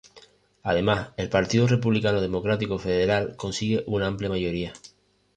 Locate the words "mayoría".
4.31-4.73